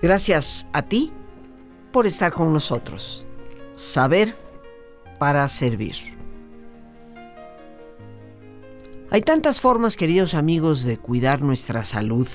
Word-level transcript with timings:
Gracias 0.00 0.68
a 0.72 0.82
ti 0.82 1.12
por 1.92 2.06
estar 2.06 2.32
con 2.32 2.52
nosotros. 2.52 3.26
Saber 3.74 4.36
para 5.18 5.48
servir. 5.48 5.96
Hay 9.10 9.22
tantas 9.22 9.60
formas, 9.60 9.96
queridos 9.96 10.34
amigos, 10.34 10.84
de 10.84 10.98
cuidar 10.98 11.42
nuestra 11.42 11.84
salud. 11.84 12.28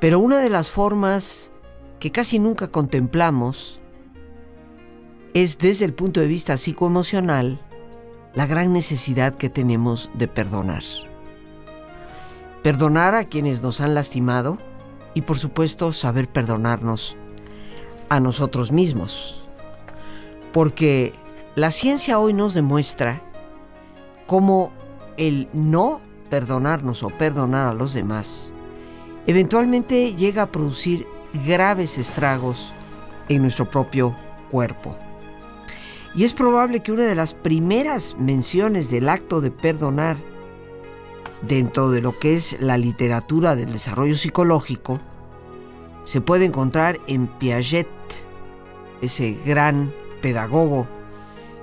Pero 0.00 0.18
una 0.20 0.38
de 0.38 0.48
las 0.48 0.70
formas 0.70 1.52
que 1.98 2.10
casi 2.12 2.38
nunca 2.38 2.68
contemplamos 2.68 3.80
es 5.34 5.58
desde 5.58 5.84
el 5.84 5.92
punto 5.92 6.20
de 6.20 6.26
vista 6.26 6.56
psicoemocional 6.56 7.60
la 8.34 8.46
gran 8.46 8.72
necesidad 8.72 9.34
que 9.34 9.50
tenemos 9.50 10.08
de 10.14 10.28
perdonar. 10.28 10.84
Perdonar 12.62 13.14
a 13.14 13.24
quienes 13.24 13.62
nos 13.62 13.80
han 13.80 13.94
lastimado 13.94 14.58
y 15.16 15.22
por 15.22 15.38
supuesto 15.38 15.92
saber 15.92 16.28
perdonarnos 16.28 17.16
a 18.10 18.20
nosotros 18.20 18.70
mismos. 18.70 19.42
Porque 20.52 21.14
la 21.54 21.70
ciencia 21.70 22.18
hoy 22.18 22.34
nos 22.34 22.52
demuestra 22.52 23.22
cómo 24.26 24.72
el 25.16 25.48
no 25.54 26.02
perdonarnos 26.28 27.02
o 27.02 27.08
perdonar 27.08 27.66
a 27.66 27.72
los 27.72 27.94
demás 27.94 28.52
eventualmente 29.26 30.14
llega 30.14 30.42
a 30.42 30.52
producir 30.52 31.06
graves 31.46 31.96
estragos 31.96 32.74
en 33.30 33.40
nuestro 33.40 33.70
propio 33.70 34.14
cuerpo. 34.50 34.98
Y 36.14 36.24
es 36.24 36.34
probable 36.34 36.80
que 36.80 36.92
una 36.92 37.06
de 37.06 37.14
las 37.14 37.32
primeras 37.32 38.16
menciones 38.18 38.90
del 38.90 39.08
acto 39.08 39.40
de 39.40 39.50
perdonar 39.50 40.18
dentro 41.42 41.90
de 41.90 42.00
lo 42.00 42.18
que 42.18 42.34
es 42.34 42.58
la 42.60 42.78
literatura 42.78 43.56
del 43.56 43.72
desarrollo 43.72 44.14
psicológico 44.14 45.00
se 46.06 46.20
puede 46.20 46.44
encontrar 46.44 47.00
en 47.08 47.26
Piaget, 47.26 47.88
ese 49.02 49.36
gran 49.44 49.92
pedagogo, 50.22 50.86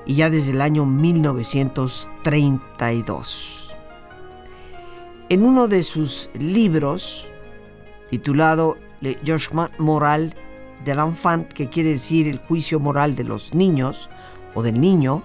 y 0.05 0.15
ya 0.15 0.29
desde 0.29 0.51
el 0.51 0.59
año 0.59 0.85
1932. 0.85 3.73
En 5.29 5.45
uno 5.45 5.69
de 5.69 5.81
sus 5.83 6.29
libros, 6.37 7.31
titulado 8.09 8.75
Le 8.99 9.17
Jugement 9.25 9.71
Moral 9.79 10.35
de 10.83 10.93
l'Enfant, 10.93 11.47
que 11.47 11.69
quiere 11.69 11.91
decir 11.91 12.27
el 12.27 12.37
juicio 12.37 12.81
moral 12.81 13.15
de 13.15 13.23
los 13.23 13.53
niños, 13.53 14.09
o 14.55 14.61
del 14.61 14.81
niño, 14.81 15.23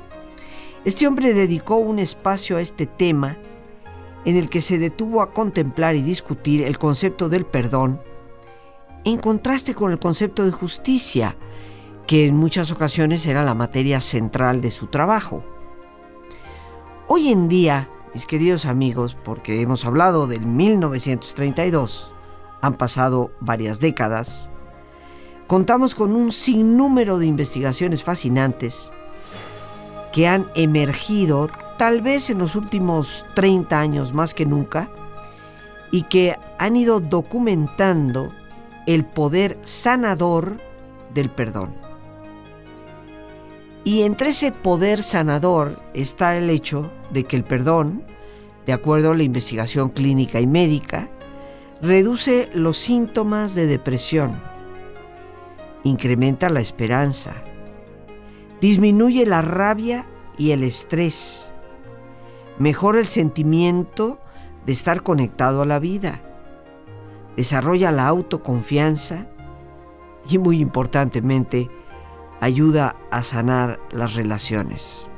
este 0.85 1.09
hombre 1.09 1.35
dedicó 1.35 1.75
un 1.75 1.99
espacio 1.99 2.57
a 2.57 2.61
este 2.61 2.87
tema 2.87 3.37
en 4.29 4.37
el 4.37 4.51
que 4.51 4.61
se 4.61 4.77
detuvo 4.77 5.23
a 5.23 5.33
contemplar 5.33 5.97
y 5.97 6.03
discutir 6.03 6.63
el 6.63 6.77
concepto 6.77 7.31
del 7.31 7.47
perdón 7.47 7.99
en 9.05 9.17
contraste 9.17 9.75
con 9.75 9.91
el 9.91 9.99
concepto 9.99 10.45
de 10.45 10.53
justicia, 10.53 11.35
que 12.07 12.27
en 12.27 12.37
muchas 12.37 12.71
ocasiones 12.71 13.27
era 13.27 13.43
la 13.43 13.55
materia 13.55 14.03
central 14.03 14.61
de 14.61 14.71
su 14.71 14.89
trabajo. 14.89 15.43
Hoy 17.07 17.31
en 17.31 17.49
día, 17.49 17.89
mis 18.13 18.27
queridos 18.27 18.67
amigos, 18.67 19.17
porque 19.25 19.63
hemos 19.63 19.87
hablado 19.87 20.27
del 20.27 20.45
1932, 20.45 22.13
han 22.61 22.75
pasado 22.75 23.31
varias 23.41 23.81
décadas, 23.81 24.51
contamos 25.47 25.95
con 25.95 26.15
un 26.15 26.33
sinnúmero 26.33 27.19
de 27.19 27.25
investigaciones 27.25 28.05
fascinantes 28.05 28.93
que 30.13 30.29
han 30.29 30.49
emergido 30.55 31.49
tal 31.79 32.03
vez 32.03 32.29
en 32.29 32.39
los 32.39 32.57
últimos 32.57 33.25
30 33.35 33.81
años 33.81 34.13
más 34.13 34.35
que 34.35 34.45
nunca 34.45 34.91
y 35.91 36.03
que 36.03 36.37
han 36.59 36.77
ido 36.77 37.01
documentando 37.01 38.31
el 38.87 39.05
poder 39.05 39.59
sanador 39.63 40.61
del 41.15 41.31
perdón. 41.31 41.75
Y 43.85 44.03
entre 44.03 44.31
ese 44.31 44.53
poder 44.53 45.03
sanador 45.03 45.81
está 45.95 46.37
el 46.37 46.51
hecho 46.51 46.93
de 47.11 47.25
que 47.25 47.37
el 47.37 47.45
perdón, 47.45 48.03
de 48.67 48.75
acuerdo 48.75 49.13
a 49.13 49.17
la 49.17 49.23
investigación 49.23 49.89
clínica 49.89 50.41
y 50.41 50.47
médica, 50.47 51.09
reduce 51.81 52.51
los 52.53 52.77
síntomas 52.77 53.55
de 53.55 53.67
depresión, 53.67 54.41
incrementa 55.85 56.51
la 56.51 56.61
esperanza, 56.61 57.35
disminuye 58.61 59.25
la 59.25 59.43
rabia 59.43 60.07
y 60.37 60.51
el 60.51 60.65
estrés, 60.65 61.55
mejora 62.59 62.99
el 62.99 63.07
sentimiento 63.07 64.19
de 64.67 64.73
estar 64.73 65.03
conectado 65.03 65.63
a 65.63 65.67
la 65.67 65.79
vida, 65.79 66.21
desarrolla 67.37 67.93
la 67.93 68.07
autoconfianza 68.07 69.27
y 70.29 70.39
muy 70.39 70.61
importantemente 70.61 71.71
ayuda 72.41 72.97
a 73.11 73.23
sanar 73.23 73.81
las 73.91 74.15
relaciones. 74.15 75.09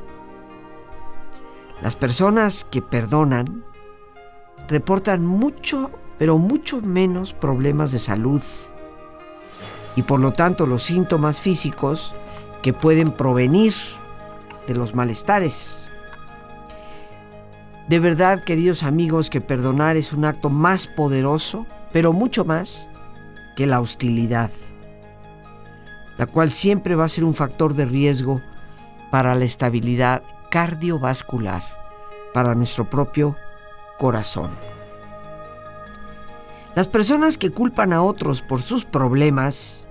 Las 1.82 1.96
personas 1.96 2.64
que 2.64 2.82
perdonan 2.82 3.64
reportan 4.68 5.24
mucho, 5.24 5.90
pero 6.18 6.38
mucho 6.38 6.80
menos 6.82 7.32
problemas 7.32 7.92
de 7.92 7.98
salud 7.98 8.42
y 9.96 10.02
por 10.02 10.20
lo 10.20 10.32
tanto 10.32 10.66
los 10.66 10.82
síntomas 10.82 11.40
físicos 11.40 12.14
que 12.62 12.72
pueden 12.72 13.10
provenir 13.12 13.74
de 14.66 14.74
los 14.74 14.94
malestares. 14.94 15.79
De 17.90 17.98
verdad, 17.98 18.44
queridos 18.44 18.84
amigos, 18.84 19.30
que 19.30 19.40
perdonar 19.40 19.96
es 19.96 20.12
un 20.12 20.24
acto 20.24 20.48
más 20.48 20.86
poderoso, 20.86 21.66
pero 21.92 22.12
mucho 22.12 22.44
más 22.44 22.88
que 23.56 23.66
la 23.66 23.80
hostilidad, 23.80 24.52
la 26.16 26.26
cual 26.26 26.52
siempre 26.52 26.94
va 26.94 27.06
a 27.06 27.08
ser 27.08 27.24
un 27.24 27.34
factor 27.34 27.74
de 27.74 27.86
riesgo 27.86 28.40
para 29.10 29.34
la 29.34 29.44
estabilidad 29.44 30.22
cardiovascular, 30.52 31.64
para 32.32 32.54
nuestro 32.54 32.88
propio 32.88 33.34
corazón. 33.98 34.52
Las 36.76 36.86
personas 36.86 37.38
que 37.38 37.50
culpan 37.50 37.92
a 37.92 38.04
otros 38.04 38.40
por 38.40 38.62
sus 38.62 38.84
problemas 38.84 39.88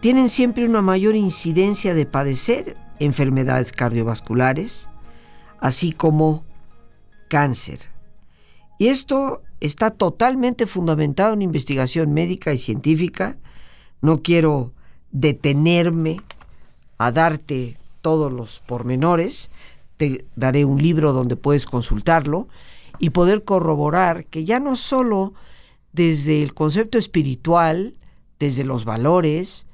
tienen 0.00 0.28
siempre 0.28 0.66
una 0.66 0.82
mayor 0.82 1.14
incidencia 1.14 1.94
de 1.94 2.06
padecer 2.06 2.76
enfermedades 2.98 3.70
cardiovasculares, 3.70 4.88
así 5.60 5.92
como 5.92 6.45
cáncer. 7.28 7.90
Y 8.78 8.88
esto 8.88 9.42
está 9.60 9.90
totalmente 9.90 10.66
fundamentado 10.66 11.32
en 11.32 11.42
investigación 11.42 12.12
médica 12.12 12.52
y 12.52 12.58
científica. 12.58 13.36
No 14.02 14.22
quiero 14.22 14.72
detenerme 15.12 16.20
a 16.98 17.10
darte 17.10 17.76
todos 18.02 18.32
los 18.32 18.60
pormenores. 18.60 19.50
Te 19.96 20.26
daré 20.36 20.64
un 20.64 20.82
libro 20.82 21.12
donde 21.12 21.36
puedes 21.36 21.66
consultarlo 21.66 22.48
y 22.98 23.10
poder 23.10 23.44
corroborar 23.44 24.26
que 24.26 24.44
ya 24.44 24.60
no 24.60 24.76
solo 24.76 25.34
desde 25.92 26.42
el 26.42 26.52
concepto 26.52 26.98
espiritual, 26.98 27.94
desde 28.38 28.64
los 28.64 28.84
valores 28.84 29.66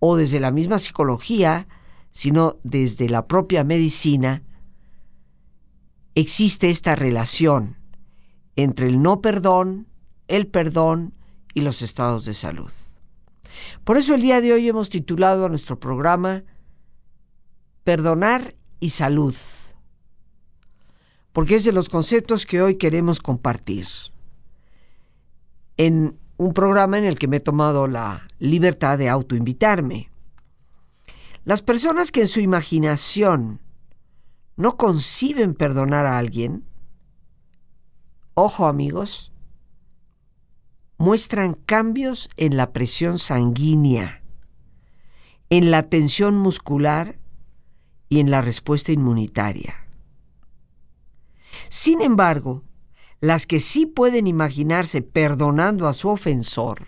o 0.00 0.16
desde 0.16 0.40
la 0.40 0.50
misma 0.50 0.78
psicología, 0.78 1.68
sino 2.10 2.56
desde 2.64 3.08
la 3.08 3.26
propia 3.26 3.62
medicina, 3.62 4.42
existe 6.14 6.70
esta 6.70 6.96
relación 6.96 7.76
entre 8.56 8.88
el 8.88 9.00
no 9.00 9.20
perdón, 9.20 9.86
el 10.28 10.46
perdón 10.46 11.12
y 11.54 11.62
los 11.62 11.82
estados 11.82 12.24
de 12.24 12.34
salud. 12.34 12.70
Por 13.84 13.96
eso 13.96 14.14
el 14.14 14.22
día 14.22 14.40
de 14.40 14.52
hoy 14.52 14.68
hemos 14.68 14.90
titulado 14.90 15.44
a 15.44 15.48
nuestro 15.48 15.78
programa 15.78 16.44
Perdonar 17.84 18.54
y 18.78 18.90
Salud, 18.90 19.34
porque 21.32 21.56
es 21.56 21.64
de 21.64 21.72
los 21.72 21.88
conceptos 21.88 22.46
que 22.46 22.62
hoy 22.62 22.76
queremos 22.76 23.20
compartir. 23.20 23.86
En 25.76 26.18
un 26.36 26.54
programa 26.54 26.98
en 26.98 27.04
el 27.04 27.18
que 27.18 27.28
me 27.28 27.36
he 27.36 27.40
tomado 27.40 27.86
la 27.86 28.26
libertad 28.38 28.98
de 28.98 29.08
autoinvitarme. 29.08 30.10
Las 31.44 31.62
personas 31.62 32.12
que 32.12 32.22
en 32.22 32.28
su 32.28 32.40
imaginación 32.40 33.60
no 34.60 34.76
conciben 34.76 35.54
perdonar 35.54 36.04
a 36.04 36.18
alguien, 36.18 36.66
ojo 38.34 38.66
amigos, 38.66 39.32
muestran 40.98 41.54
cambios 41.54 42.28
en 42.36 42.58
la 42.58 42.70
presión 42.74 43.18
sanguínea, 43.18 44.22
en 45.48 45.70
la 45.70 45.84
tensión 45.84 46.36
muscular 46.36 47.18
y 48.10 48.20
en 48.20 48.30
la 48.30 48.42
respuesta 48.42 48.92
inmunitaria. 48.92 49.86
Sin 51.70 52.02
embargo, 52.02 52.62
las 53.22 53.46
que 53.46 53.60
sí 53.60 53.86
pueden 53.86 54.26
imaginarse 54.26 55.00
perdonando 55.00 55.88
a 55.88 55.94
su 55.94 56.10
ofensor, 56.10 56.84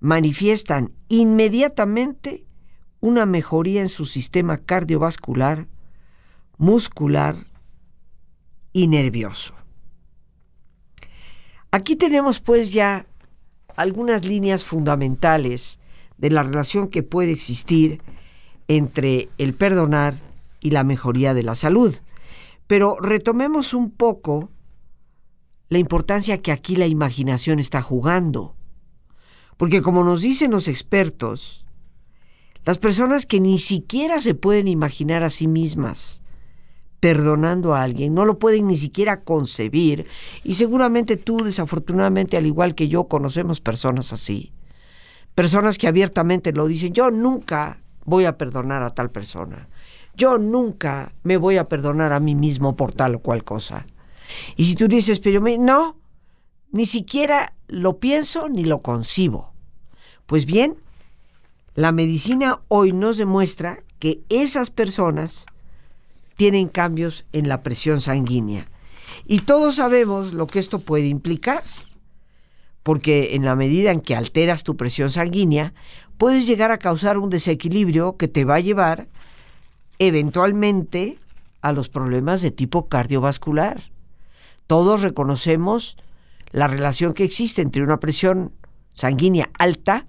manifiestan 0.00 0.92
inmediatamente 1.08 2.44
una 3.00 3.24
mejoría 3.24 3.80
en 3.80 3.88
su 3.88 4.04
sistema 4.04 4.58
cardiovascular, 4.58 5.66
muscular 6.60 7.36
y 8.74 8.86
nervioso. 8.86 9.54
Aquí 11.70 11.96
tenemos 11.96 12.40
pues 12.40 12.70
ya 12.70 13.06
algunas 13.76 14.26
líneas 14.26 14.62
fundamentales 14.62 15.80
de 16.18 16.30
la 16.30 16.42
relación 16.42 16.88
que 16.88 17.02
puede 17.02 17.32
existir 17.32 18.02
entre 18.68 19.30
el 19.38 19.54
perdonar 19.54 20.14
y 20.60 20.70
la 20.70 20.84
mejoría 20.84 21.32
de 21.32 21.44
la 21.44 21.54
salud. 21.54 21.96
Pero 22.66 22.98
retomemos 23.00 23.72
un 23.72 23.90
poco 23.90 24.50
la 25.70 25.78
importancia 25.78 26.42
que 26.42 26.52
aquí 26.52 26.76
la 26.76 26.86
imaginación 26.86 27.58
está 27.58 27.80
jugando. 27.80 28.54
Porque 29.56 29.80
como 29.80 30.04
nos 30.04 30.20
dicen 30.20 30.50
los 30.50 30.68
expertos, 30.68 31.64
las 32.66 32.76
personas 32.76 33.24
que 33.24 33.40
ni 33.40 33.58
siquiera 33.58 34.20
se 34.20 34.34
pueden 34.34 34.68
imaginar 34.68 35.24
a 35.24 35.30
sí 35.30 35.46
mismas 35.46 36.19
perdonando 37.00 37.74
a 37.74 37.82
alguien, 37.82 38.14
no 38.14 38.24
lo 38.24 38.38
pueden 38.38 38.68
ni 38.68 38.76
siquiera 38.76 39.22
concebir, 39.22 40.06
y 40.44 40.54
seguramente 40.54 41.16
tú, 41.16 41.38
desafortunadamente, 41.38 42.36
al 42.36 42.46
igual 42.46 42.74
que 42.74 42.88
yo, 42.88 43.04
conocemos 43.08 43.60
personas 43.60 44.12
así. 44.12 44.52
Personas 45.34 45.78
que 45.78 45.88
abiertamente 45.88 46.52
lo 46.52 46.66
dicen, 46.66 46.92
yo 46.92 47.10
nunca 47.10 47.80
voy 48.04 48.26
a 48.26 48.36
perdonar 48.36 48.82
a 48.82 48.90
tal 48.90 49.10
persona. 49.10 49.66
Yo 50.14 50.38
nunca 50.38 51.12
me 51.22 51.36
voy 51.36 51.56
a 51.56 51.64
perdonar 51.64 52.12
a 52.12 52.20
mí 52.20 52.34
mismo 52.34 52.76
por 52.76 52.92
tal 52.92 53.14
o 53.14 53.18
cual 53.20 53.44
cosa. 53.44 53.86
Y 54.56 54.64
si 54.64 54.74
tú 54.74 54.86
dices, 54.86 55.20
pero 55.20 55.40
no, 55.40 55.96
ni 56.72 56.84
siquiera 56.84 57.54
lo 57.68 57.98
pienso 57.98 58.48
ni 58.48 58.64
lo 58.64 58.80
concibo. 58.80 59.54
Pues 60.26 60.44
bien, 60.44 60.76
la 61.74 61.92
medicina 61.92 62.60
hoy 62.68 62.92
nos 62.92 63.16
demuestra 63.16 63.82
que 63.98 64.20
esas 64.28 64.70
personas 64.70 65.46
tienen 66.40 66.68
cambios 66.68 67.26
en 67.34 67.50
la 67.50 67.62
presión 67.62 68.00
sanguínea. 68.00 68.66
Y 69.26 69.40
todos 69.40 69.74
sabemos 69.74 70.32
lo 70.32 70.46
que 70.46 70.58
esto 70.58 70.78
puede 70.78 71.06
implicar, 71.06 71.62
porque 72.82 73.34
en 73.34 73.44
la 73.44 73.56
medida 73.56 73.90
en 73.90 74.00
que 74.00 74.16
alteras 74.16 74.64
tu 74.64 74.74
presión 74.74 75.10
sanguínea, 75.10 75.74
puedes 76.16 76.46
llegar 76.46 76.70
a 76.70 76.78
causar 76.78 77.18
un 77.18 77.28
desequilibrio 77.28 78.16
que 78.16 78.26
te 78.26 78.46
va 78.46 78.54
a 78.54 78.60
llevar 78.60 79.06
eventualmente 79.98 81.18
a 81.60 81.72
los 81.72 81.90
problemas 81.90 82.40
de 82.40 82.50
tipo 82.50 82.88
cardiovascular. 82.88 83.90
Todos 84.66 85.02
reconocemos 85.02 85.98
la 86.52 86.68
relación 86.68 87.12
que 87.12 87.24
existe 87.24 87.60
entre 87.60 87.82
una 87.82 88.00
presión 88.00 88.54
sanguínea 88.94 89.50
alta 89.58 90.06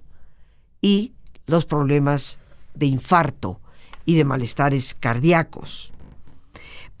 y 0.80 1.12
los 1.44 1.66
problemas 1.66 2.38
de 2.72 2.86
infarto 2.86 3.60
y 4.06 4.14
de 4.14 4.24
malestares 4.24 4.94
cardíacos. 4.94 5.92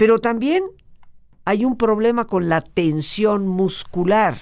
Pero 0.02 0.18
también 0.18 0.64
hay 1.44 1.64
un 1.64 1.76
problema 1.76 2.26
con 2.26 2.48
la 2.48 2.60
tensión 2.60 3.46
muscular. 3.46 4.36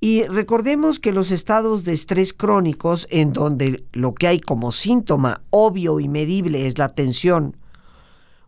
Y 0.00 0.22
recordemos 0.24 0.98
que 0.98 1.12
los 1.12 1.30
estados 1.30 1.84
de 1.84 1.92
estrés 1.92 2.32
crónicos, 2.32 3.06
en 3.10 3.34
donde 3.34 3.84
lo 3.92 4.14
que 4.14 4.26
hay 4.26 4.40
como 4.40 4.72
síntoma 4.72 5.42
obvio 5.50 6.00
y 6.00 6.08
medible 6.08 6.66
es 6.66 6.78
la 6.78 6.88
tensión 6.88 7.58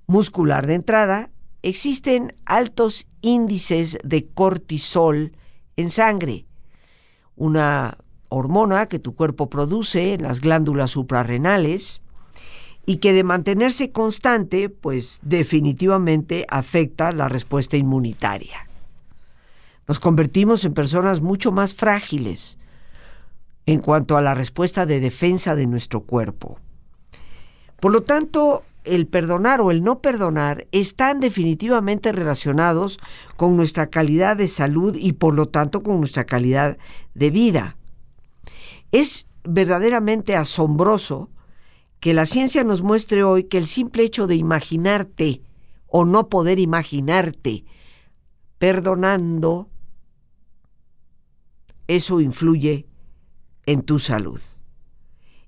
muscular 0.07 0.67
de 0.67 0.73
entrada, 0.73 1.31
existen 1.61 2.35
altos 2.47 3.07
índices 3.21 3.99
de 4.05 4.27
cortisol 4.29 5.37
en 5.77 5.91
sangre, 5.91 6.47
una 7.37 7.99
hormona 8.31 8.87
que 8.87 8.99
tu 8.99 9.15
cuerpo 9.15 9.51
produce 9.51 10.15
en 10.15 10.23
las 10.23 10.41
glándulas 10.41 10.93
suprarrenales 10.93 12.02
y 12.85 12.97
que 12.97 13.13
de 13.13 13.25
mantenerse 13.25 13.93
constante, 13.93 14.69
pues 14.69 15.21
definitivamente 15.23 16.47
afecta 16.49 17.13
la 17.13 17.29
respuesta 17.29 17.77
inmunitaria. 17.77 18.67
Nos 19.87 20.01
convertimos 20.01 20.65
en 20.65 20.75
personas 20.75 21.21
mucho 21.21 21.53
más 21.53 21.75
frágiles 21.75 22.59
en 23.67 23.81
cuanto 23.81 24.17
a 24.17 24.23
la 24.23 24.35
respuesta 24.35 24.87
de 24.87 25.01
defensa 25.01 25.55
de 25.55 25.67
nuestro 25.67 26.01
cuerpo. 26.03 26.59
Por 27.79 27.93
lo 27.93 28.03
tanto, 28.03 28.65
el 28.85 29.07
perdonar 29.07 29.61
o 29.61 29.71
el 29.71 29.83
no 29.85 30.01
perdonar 30.01 30.67
están 30.73 31.21
definitivamente 31.21 32.11
relacionados 32.11 32.99
con 33.37 33.57
nuestra 33.57 33.89
calidad 33.89 34.37
de 34.37 34.49
salud 34.49 34.97
y 34.99 35.13
por 35.13 35.35
lo 35.35 35.47
tanto 35.47 35.83
con 35.83 35.99
nuestra 35.99 36.25
calidad 36.25 36.79
de 37.15 37.31
vida. 37.31 37.77
Es 38.91 39.27
verdaderamente 39.45 40.37
asombroso 40.37 41.31
que 42.03 42.15
la 42.15 42.27
ciencia 42.27 42.65
nos 42.65 42.83
muestre 42.83 43.23
hoy 43.23 43.45
que 43.45 43.59
el 43.59 43.69
simple 43.69 44.03
hecho 44.03 44.27
de 44.27 44.35
imaginarte 44.35 45.41
o 45.87 46.05
no 46.05 46.29
poder 46.29 46.59
imaginarte 46.59 47.65
perdonando, 48.59 49.71
eso 51.87 52.21
influye 52.21 52.89
en 53.67 53.83
tu 53.83 54.01
salud. 54.01 54.41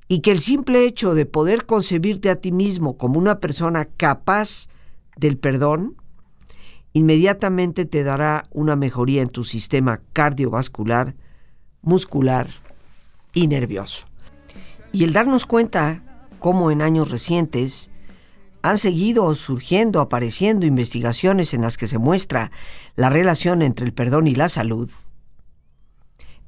Y 0.07 0.21
que 0.21 0.31
el 0.31 0.39
simple 0.39 0.87
hecho 0.87 1.15
de 1.15 1.27
poder 1.27 1.67
concebirte 1.67 2.31
a 2.31 2.37
ti 2.37 2.53
mismo 2.53 2.97
como 2.97 3.19
una 3.19 3.41
persona 3.41 3.87
capaz 3.87 4.69
del 5.17 5.39
perdón, 5.39 5.97
inmediatamente 6.93 7.85
te 7.85 8.05
dará 8.05 8.47
una 8.53 8.77
mejoría 8.77 9.23
en 9.23 9.29
tu 9.29 9.43
sistema 9.43 10.03
cardiovascular, 10.13 11.17
muscular 11.83 12.49
y 13.33 13.49
nervioso. 13.49 14.07
Y 14.93 15.03
el 15.03 15.13
darnos 15.13 15.47
cuenta 15.47 16.05
cómo 16.39 16.71
en 16.71 16.83
años 16.83 17.11
recientes 17.11 17.91
han 18.63 18.79
seguido 18.79 19.35
surgiendo, 19.35 20.01
apareciendo 20.01 20.65
investigaciones 20.65 21.53
en 21.53 21.61
las 21.61 21.77
que 21.77 21.87
se 21.87 21.99
muestra 21.99 22.51
la 22.95 23.11
relación 23.11 23.61
entre 23.61 23.85
el 23.85 23.93
perdón 23.93 24.27
y 24.27 24.35
la 24.35 24.49
salud. 24.49 24.91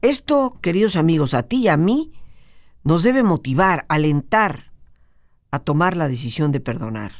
Esto, 0.00 0.56
queridos 0.62 0.96
amigos, 0.96 1.34
a 1.34 1.42
ti 1.42 1.56
y 1.58 1.68
a 1.68 1.76
mí, 1.76 2.12
nos 2.84 3.02
debe 3.02 3.22
motivar, 3.22 3.84
alentar 3.88 4.72
a 5.50 5.58
tomar 5.58 5.96
la 5.96 6.08
decisión 6.08 6.52
de 6.52 6.60
perdonar. 6.60 7.12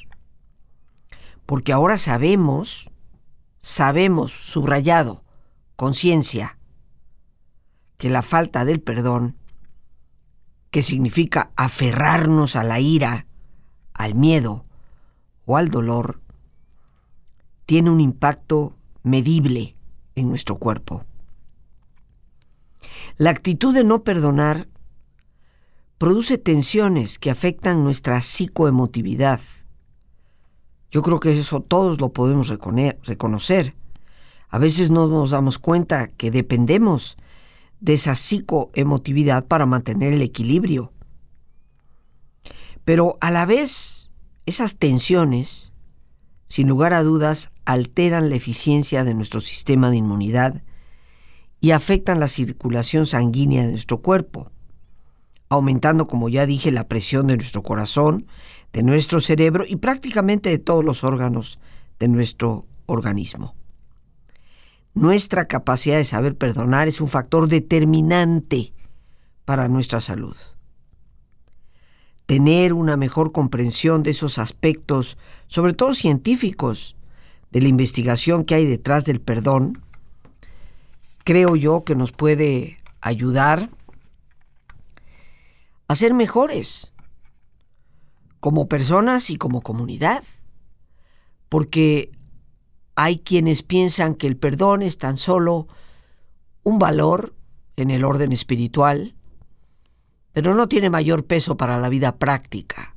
Porque 1.45 1.73
ahora 1.73 1.99
sabemos, 1.99 2.91
sabemos, 3.59 4.33
subrayado, 4.33 5.25
conciencia, 5.77 6.59
que 7.99 8.09
la 8.11 8.23
falta 8.23 8.65
del 8.65 8.81
perdón 8.81 9.37
que 10.71 10.83
significa 10.83 11.51
aferrarnos 11.57 12.57
a 12.57 12.65
la 12.65 12.81
ira, 12.81 13.27
al 13.95 14.15
miedo 14.15 14.65
o 15.45 15.57
al 15.57 15.69
dolor, 15.69 16.21
tiene 17.65 17.91
un 17.91 18.01
impacto 18.01 18.77
medible 19.03 19.77
en 20.15 20.29
nuestro 20.29 20.57
cuerpo. 20.57 21.05
La 23.17 23.31
actitud 23.31 23.75
de 23.75 23.85
no 23.85 24.05
perdonar 24.05 24.67
produce 25.99 26.39
tensiones 26.39 27.19
que 27.19 27.31
afectan 27.31 27.83
nuestra 27.83 28.21
psicoemotividad. 28.21 29.41
Yo 30.91 31.03
creo 31.03 31.21
que 31.21 31.39
eso 31.39 31.61
todos 31.61 32.01
lo 32.01 32.13
podemos 32.13 32.49
reconocer. 32.49 33.75
A 34.49 34.59
veces 34.59 34.91
no 34.91 35.07
nos 35.07 35.31
damos 35.31 35.59
cuenta 35.59 36.09
que 36.09 36.31
dependemos 36.31 37.17
de 37.87 37.93
esa 37.93 38.17
psicoemotividad 38.17 39.47
para 39.47 39.65
mantener 39.65 40.13
el 40.13 40.21
equilibrio. 40.21 40.93
Pero 42.85 43.17
a 43.21 43.31
la 43.31 43.47
vez, 43.47 44.11
esas 44.45 44.77
tensiones, 44.77 45.73
sin 46.49 46.67
lugar 46.67 46.95
a 46.95 47.05
dudas, 47.05 47.53
alteran 47.65 48.29
la 48.29 48.35
eficiencia 48.35 49.05
de 49.05 49.15
nuestro 49.15 49.39
sistema 49.39 49.89
de 49.91 49.99
inmunidad 49.99 50.65
y 51.61 51.71
afectan 51.71 52.19
la 52.19 52.27
circulación 52.27 53.07
sanguínea 53.07 53.65
de 53.65 53.71
nuestro 53.71 54.03
cuerpo, 54.03 54.51
aumentando, 55.49 56.09
como 56.09 56.29
ya 56.29 56.45
dije, 56.45 56.73
la 56.73 56.89
presión 56.89 57.29
de 57.29 57.37
nuestro 57.37 57.63
corazón, 57.63 58.27
de 58.73 58.83
nuestro 58.83 59.21
cerebro 59.21 59.65
y 59.65 59.77
prácticamente 59.77 60.51
de 60.51 60.59
todos 60.59 60.85
los 60.85 61.05
órganos 61.05 61.61
de 62.01 62.09
nuestro 62.09 62.67
organismo. 62.87 63.55
Nuestra 64.97 65.47
capacidad 65.47 65.99
de 65.99 66.07
saber 66.07 66.39
perdonar 66.39 66.89
es 66.89 67.03
un 67.03 67.09
factor 67.09 67.49
determinante 67.49 68.73
para 69.45 69.69
nuestra 69.69 70.01
salud. 70.01 70.35
Tener 72.25 72.73
una 72.73 72.97
mejor 72.97 73.31
comprensión 73.31 74.03
de 74.03 74.13
esos 74.13 74.39
aspectos, 74.39 75.19
sobre 75.49 75.75
todo 75.75 75.93
científicos, 75.93 76.97
de 77.51 77.61
la 77.61 77.69
investigación 77.69 78.43
que 78.45 78.55
hay 78.55 78.65
detrás 78.65 79.05
del 79.05 79.21
perdón, 79.21 79.75
creo 81.25 81.57
yo 81.57 81.85
que 81.85 81.95
nos 81.95 82.13
puede 82.13 82.79
ayudar 83.03 83.69
a 85.89 85.95
ser 85.95 86.15
mejores 86.15 86.95
como 88.41 88.67
personas 88.67 89.29
y 89.29 89.37
como 89.37 89.61
comunidad. 89.61 90.25
Porque 91.51 92.13
hay 92.97 93.19
quienes 93.19 93.63
piensan 93.63 94.15
que 94.15 94.27
el 94.27 94.37
perdón 94.37 94.83
es 94.83 94.97
tan 94.97 95.19
solo 95.19 95.69
un 96.63 96.79
valor 96.79 97.35
en 97.77 97.91
el 97.91 98.05
orden 98.05 98.33
espiritual, 98.33 99.15
pero 100.33 100.55
no 100.55 100.67
tiene 100.67 100.91
mayor 100.91 101.27
peso 101.27 101.57
para 101.59 101.79
la 101.79 101.91
vida 101.91 102.17
práctica. 102.17 102.97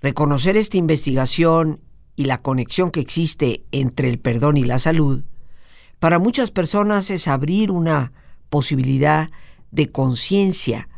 Reconocer 0.00 0.56
esta 0.56 0.76
investigación 0.76 1.80
y 2.16 2.24
la 2.24 2.42
conexión 2.42 2.90
que 2.90 3.00
existe 3.00 3.64
entre 3.70 4.10
el 4.10 4.18
perdón 4.18 4.56
y 4.56 4.64
la 4.64 4.80
salud, 4.80 5.24
para 6.00 6.18
muchas 6.18 6.50
personas 6.50 7.10
es 7.10 7.28
abrir 7.28 7.70
una 7.70 8.12
posibilidad 8.50 9.30
de 9.70 9.92
conciencia 9.92 10.88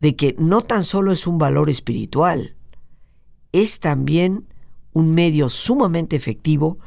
de 0.00 0.16
que 0.16 0.36
no 0.38 0.60
tan 0.60 0.84
solo 0.84 1.12
es 1.12 1.26
un 1.26 1.38
valor 1.38 1.70
espiritual, 1.70 2.56
es 3.52 3.80
también 3.80 4.46
un 4.94 5.12
medio 5.12 5.50
sumamente 5.50 6.16
efectivo 6.16 6.78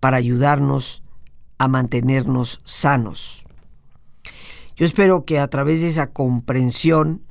para 0.00 0.16
ayudarnos 0.16 1.04
a 1.58 1.68
mantenernos 1.68 2.60
sanos. 2.64 3.44
Yo 4.74 4.86
espero 4.86 5.24
que 5.24 5.38
a 5.38 5.48
través 5.48 5.82
de 5.82 5.88
esa 5.88 6.10
comprensión 6.10 7.22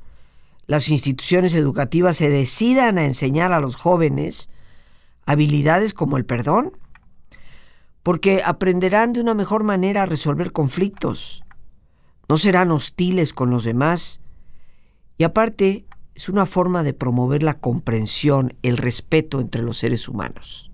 las 0.66 0.88
instituciones 0.88 1.52
educativas 1.54 2.16
se 2.16 2.30
decidan 2.30 2.96
a 2.96 3.04
enseñar 3.04 3.52
a 3.52 3.58
los 3.58 3.74
jóvenes 3.74 4.48
habilidades 5.26 5.92
como 5.92 6.16
el 6.16 6.24
perdón, 6.24 6.78
porque 8.04 8.42
aprenderán 8.44 9.12
de 9.12 9.20
una 9.20 9.34
mejor 9.34 9.64
manera 9.64 10.04
a 10.04 10.06
resolver 10.06 10.52
conflictos, 10.52 11.42
no 12.28 12.36
serán 12.36 12.70
hostiles 12.70 13.32
con 13.32 13.50
los 13.50 13.64
demás 13.64 14.20
y 15.18 15.24
aparte 15.24 15.84
es 16.14 16.28
una 16.28 16.46
forma 16.46 16.82
de 16.82 16.92
promover 16.92 17.42
la 17.42 17.54
comprensión, 17.54 18.56
el 18.62 18.76
respeto 18.76 19.40
entre 19.40 19.62
los 19.62 19.78
seres 19.78 20.08
humanos. 20.08 20.70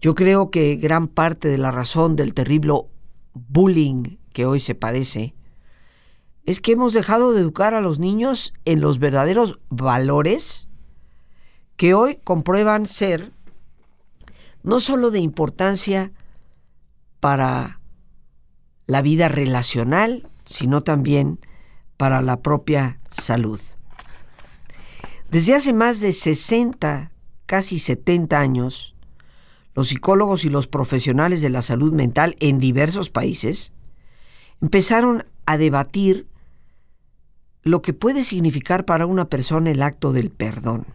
Yo 0.00 0.14
creo 0.14 0.50
que 0.50 0.76
gran 0.76 1.08
parte 1.08 1.48
de 1.48 1.58
la 1.58 1.70
razón 1.70 2.14
del 2.14 2.34
terrible 2.34 2.82
bullying 3.34 4.18
que 4.32 4.46
hoy 4.46 4.60
se 4.60 4.74
padece 4.74 5.34
es 6.44 6.60
que 6.60 6.72
hemos 6.72 6.92
dejado 6.92 7.32
de 7.32 7.40
educar 7.40 7.74
a 7.74 7.80
los 7.80 7.98
niños 7.98 8.54
en 8.64 8.80
los 8.80 8.98
verdaderos 8.98 9.58
valores 9.68 10.68
que 11.76 11.94
hoy 11.94 12.16
comprueban 12.24 12.86
ser 12.86 13.32
no 14.62 14.80
solo 14.80 15.10
de 15.10 15.18
importancia 15.18 16.12
para 17.20 17.80
la 18.86 19.02
vida 19.02 19.28
relacional, 19.28 20.26
sino 20.44 20.82
también 20.82 21.38
para 21.96 22.22
la 22.22 22.40
propia 22.40 23.00
salud. 23.10 23.60
Desde 25.30 25.54
hace 25.54 25.74
más 25.74 26.00
de 26.00 26.12
60, 26.12 27.12
casi 27.44 27.78
70 27.78 28.40
años, 28.40 28.94
los 29.74 29.88
psicólogos 29.88 30.44
y 30.46 30.48
los 30.48 30.66
profesionales 30.66 31.42
de 31.42 31.50
la 31.50 31.60
salud 31.60 31.92
mental 31.92 32.34
en 32.40 32.58
diversos 32.58 33.10
países 33.10 33.72
empezaron 34.62 35.26
a 35.44 35.58
debatir 35.58 36.26
lo 37.62 37.82
que 37.82 37.92
puede 37.92 38.22
significar 38.22 38.86
para 38.86 39.04
una 39.04 39.26
persona 39.26 39.70
el 39.70 39.82
acto 39.82 40.12
del 40.12 40.30
perdón. 40.30 40.86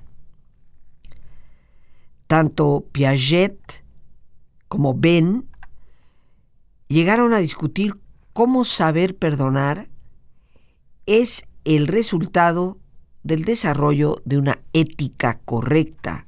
Tanto 2.26 2.86
Piaget 2.92 3.84
como 4.68 4.96
Ben 4.96 5.48
llegaron 6.88 7.34
a 7.34 7.38
discutir 7.38 8.00
cómo 8.34 8.66
saber 8.66 9.16
perdonar 9.16 9.90
es 11.06 11.46
el 11.66 11.86
resultado 11.86 12.80
del 13.24 13.46
desarrollo 13.46 14.22
de 14.26 14.38
una 14.38 14.60
ética 14.74 15.40
correcta 15.46 16.28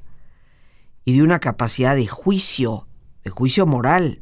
y 1.03 1.13
de 1.15 1.23
una 1.23 1.39
capacidad 1.39 1.95
de 1.95 2.07
juicio, 2.07 2.87
de 3.23 3.29
juicio 3.29 3.65
moral. 3.65 4.21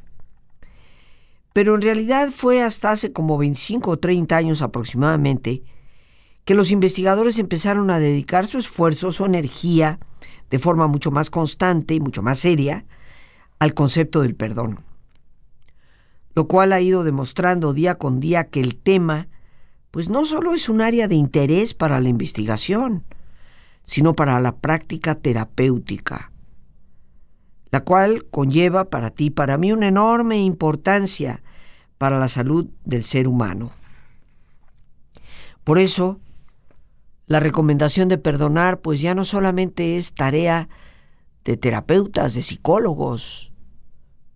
Pero 1.53 1.75
en 1.75 1.81
realidad 1.81 2.29
fue 2.29 2.61
hasta 2.61 2.91
hace 2.91 3.13
como 3.13 3.37
25 3.37 3.91
o 3.91 3.99
30 3.99 4.35
años 4.35 4.61
aproximadamente 4.61 5.63
que 6.45 6.55
los 6.55 6.71
investigadores 6.71 7.39
empezaron 7.39 7.89
a 7.89 7.99
dedicar 7.99 8.47
su 8.47 8.57
esfuerzo, 8.57 9.11
su 9.11 9.25
energía, 9.25 9.99
de 10.49 10.59
forma 10.59 10.87
mucho 10.87 11.09
más 11.09 11.29
constante 11.29 11.93
y 11.93 11.99
mucho 11.99 12.21
más 12.21 12.39
seria, 12.39 12.85
al 13.59 13.73
concepto 13.73 14.21
del 14.21 14.35
perdón. 14.35 14.83
Lo 16.35 16.47
cual 16.47 16.73
ha 16.73 16.81
ido 16.81 17.03
demostrando 17.03 17.73
día 17.73 17.95
con 17.95 18.19
día 18.19 18.49
que 18.49 18.59
el 18.59 18.75
tema, 18.75 19.29
pues 19.93 20.09
no 20.09 20.25
solo 20.25 20.55
es 20.55 20.69
un 20.69 20.81
área 20.81 21.07
de 21.07 21.13
interés 21.13 21.75
para 21.75 22.01
la 22.01 22.09
investigación, 22.09 23.03
sino 23.83 24.15
para 24.15 24.39
la 24.39 24.55
práctica 24.55 25.13
terapéutica, 25.13 26.31
la 27.69 27.83
cual 27.83 28.25
conlleva 28.25 28.89
para 28.89 29.11
ti, 29.11 29.29
para 29.29 29.55
mí, 29.59 29.71
una 29.71 29.87
enorme 29.87 30.41
importancia 30.41 31.43
para 31.99 32.17
la 32.17 32.27
salud 32.27 32.71
del 32.85 33.03
ser 33.03 33.27
humano. 33.27 33.69
Por 35.63 35.77
eso, 35.77 36.19
la 37.27 37.39
recomendación 37.39 38.07
de 38.07 38.17
perdonar 38.17 38.81
pues 38.81 38.99
ya 38.99 39.13
no 39.13 39.23
solamente 39.23 39.95
es 39.95 40.15
tarea 40.15 40.69
de 41.45 41.55
terapeutas, 41.55 42.33
de 42.33 42.41
psicólogos 42.41 43.53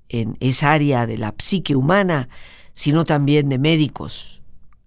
en 0.07 0.37
esa 0.39 0.71
área 0.71 1.07
de 1.07 1.17
la 1.17 1.33
psique 1.35 1.75
humana, 1.75 2.29
sino 2.73 3.05
también 3.05 3.49
de 3.49 3.57
médicos, 3.57 4.37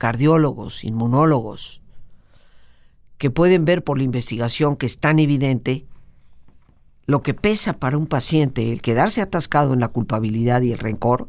cardiólogos, 0.00 0.82
inmunólogos, 0.82 1.82
que 3.18 3.30
pueden 3.30 3.66
ver 3.66 3.84
por 3.84 3.98
la 3.98 4.04
investigación 4.04 4.76
que 4.76 4.86
es 4.86 4.98
tan 4.98 5.18
evidente 5.18 5.84
lo 7.04 7.20
que 7.22 7.34
pesa 7.34 7.74
para 7.74 7.98
un 7.98 8.06
paciente 8.06 8.72
el 8.72 8.80
quedarse 8.80 9.20
atascado 9.20 9.74
en 9.74 9.80
la 9.80 9.88
culpabilidad 9.88 10.62
y 10.62 10.72
el 10.72 10.78
rencor 10.78 11.28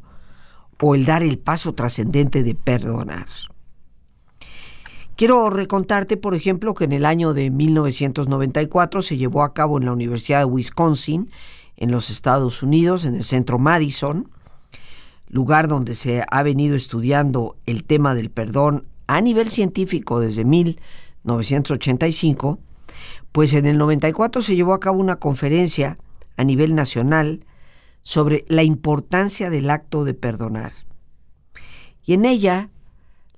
o 0.82 0.96
el 0.96 1.04
dar 1.04 1.22
el 1.22 1.38
paso 1.38 1.74
trascendente 1.74 2.44
de 2.44 2.56
perdonar. 2.56 3.28
Quiero 5.18 5.50
recontarte, 5.50 6.16
por 6.16 6.34
ejemplo, 6.34 6.74
que 6.74 6.86
en 6.86 6.94
el 6.94 7.06
año 7.06 7.34
de 7.34 7.52
1994 7.52 9.02
se 9.02 9.18
llevó 9.18 9.44
a 9.44 9.54
cabo 9.54 9.80
en 9.80 9.86
la 9.86 9.92
Universidad 9.92 10.40
de 10.40 10.46
Wisconsin, 10.46 11.30
en 11.76 11.92
los 11.92 12.10
Estados 12.10 12.64
Unidos, 12.64 13.04
en 13.04 13.16
el 13.16 13.26
centro 13.26 13.60
Madison, 13.60 14.30
lugar 15.32 15.68
donde 15.68 15.96
se 15.96 16.24
ha 16.30 16.44
venido 16.44 16.76
estudiando 16.76 17.58
el 17.66 17.84
tema 17.84 18.14
del 18.14 18.30
perdón 18.30 18.86
a 19.08 19.22
nivel 19.22 19.50
científico 19.50 20.20
desde 20.20 20.46
1985, 20.46 22.60
pues 23.32 23.54
en 23.54 23.66
el 23.66 23.78
94 23.78 24.42
se 24.42 24.56
llevó 24.56 24.74
a 24.74 24.80
cabo 24.80 25.00
una 25.00 25.16
conferencia 25.16 25.98
a 26.38 26.44
nivel 26.44 26.76
nacional 26.76 27.46
sobre 28.02 28.46
la 28.48 28.64
importancia 28.64 29.50
del 29.50 29.70
acto 29.70 30.04
de 30.04 30.14
perdonar. 30.14 30.74
Y 32.06 32.14
en 32.14 32.26
ella, 32.26 32.70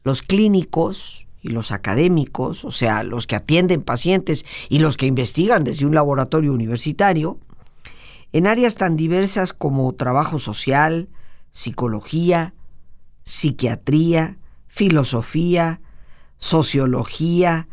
los 0.04 0.24
clínicos, 0.24 1.28
y 1.44 1.50
los 1.50 1.74
académicos, 1.74 2.64
o 2.64 2.72
sea, 2.72 3.04
los 3.04 3.28
que 3.28 3.36
atienden 3.36 3.82
pacientes 3.82 4.46
y 4.70 4.80
los 4.80 4.96
que 4.96 5.06
investigan 5.06 5.66
desde 5.66 5.86
un 5.86 5.94
laboratorio 5.94 6.54
universitario, 6.54 7.38
en 8.32 8.48
áreas 8.48 8.76
tan 8.76 8.96
diversas 8.96 9.52
como 9.52 9.94
trabajo 9.94 10.40
social, 10.40 11.10
psicología, 11.54 12.54
psiquiatría, 13.24 14.38
filosofía, 14.68 15.80
sociología 16.38 17.70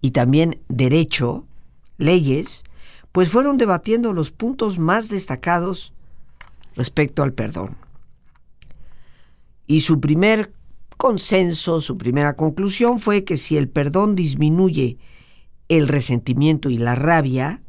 y 0.00 0.10
también 0.10 0.60
derecho, 0.68 1.46
leyes, 1.96 2.64
pues 3.12 3.30
fueron 3.30 3.56
debatiendo 3.56 4.12
los 4.12 4.32
puntos 4.32 4.78
más 4.78 5.08
destacados 5.08 5.94
respecto 6.74 7.22
al 7.22 7.32
perdón. 7.32 7.76
Y 9.66 9.80
su 9.80 10.00
primer 10.00 10.52
consenso, 10.96 11.80
su 11.80 11.96
primera 11.96 12.34
conclusión 12.34 12.98
fue 12.98 13.24
que 13.24 13.36
si 13.36 13.56
el 13.56 13.68
perdón 13.68 14.16
disminuye 14.16 14.98
el 15.68 15.86
resentimiento 15.88 16.70
y 16.70 16.76
la 16.76 16.96
rabia, 16.96 17.62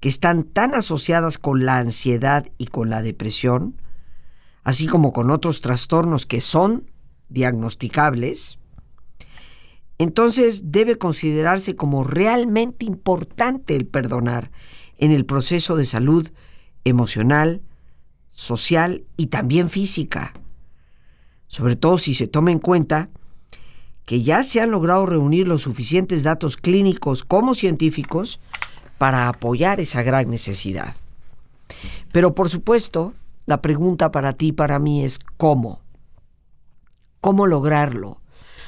que 0.00 0.08
están 0.08 0.42
tan 0.42 0.74
asociadas 0.74 1.38
con 1.38 1.64
la 1.64 1.78
ansiedad 1.78 2.46
y 2.58 2.66
con 2.66 2.90
la 2.90 3.00
depresión, 3.00 3.76
así 4.64 4.86
como 4.86 5.12
con 5.12 5.30
otros 5.30 5.60
trastornos 5.60 6.26
que 6.26 6.40
son 6.40 6.90
diagnosticables, 7.28 8.58
entonces 9.98 10.72
debe 10.72 10.98
considerarse 10.98 11.76
como 11.76 12.02
realmente 12.02 12.84
importante 12.84 13.76
el 13.76 13.86
perdonar 13.86 14.50
en 14.98 15.12
el 15.12 15.24
proceso 15.24 15.76
de 15.76 15.84
salud 15.84 16.30
emocional, 16.82 17.62
social 18.32 19.04
y 19.16 19.26
también 19.26 19.68
física 19.68 20.32
sobre 21.54 21.76
todo 21.76 21.98
si 21.98 22.14
se 22.14 22.26
toma 22.26 22.50
en 22.50 22.58
cuenta 22.58 23.10
que 24.06 24.22
ya 24.22 24.42
se 24.42 24.60
han 24.60 24.72
logrado 24.72 25.06
reunir 25.06 25.46
los 25.46 25.62
suficientes 25.62 26.24
datos 26.24 26.56
clínicos 26.56 27.22
como 27.22 27.54
científicos 27.54 28.40
para 28.98 29.28
apoyar 29.28 29.78
esa 29.78 30.02
gran 30.02 30.28
necesidad. 30.28 30.96
Pero 32.10 32.34
por 32.34 32.48
supuesto, 32.48 33.14
la 33.46 33.60
pregunta 33.60 34.10
para 34.10 34.32
ti 34.32 34.48
y 34.48 34.52
para 34.52 34.78
mí 34.78 35.04
es 35.04 35.18
¿cómo? 35.36 35.80
¿Cómo 37.20 37.46
lograrlo? 37.46 38.20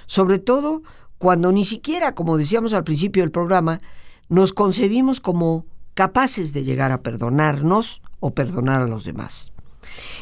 Sobre 0.07 0.39
todo 0.39 0.83
cuando 1.19 1.53
ni 1.53 1.65
siquiera, 1.65 2.15
como 2.15 2.37
decíamos 2.37 2.75
al 2.75 2.85
principio 2.85 3.23
del 3.23 3.31
programa, 3.31 3.81
nos 4.29 4.53
concebimos 4.53 5.21
como 5.21 5.67
capaces 5.95 6.53
de 6.53 6.63
llegar 6.63 6.93
a 6.93 7.03
perdonarnos 7.03 8.03
o 8.21 8.33
perdonar 8.33 8.83
a 8.83 8.87
los 8.87 9.05
demás. 9.05 9.53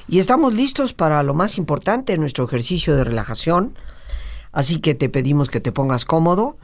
Y 0.06 0.18
estamos 0.18 0.54
listos 0.54 0.92
para 0.92 1.22
lo 1.22 1.34
más 1.34 1.58
importante, 1.58 2.16
nuestro 2.16 2.44
ejercicio 2.44 2.94
de 2.94 3.04
relajación. 3.04 3.76
Así 4.52 4.78
que 4.78 4.94
te 4.94 5.08
pedimos 5.08 5.50
que 5.50 5.60
te 5.60 5.72
pongas 5.72 6.04
cómodo 6.04 6.58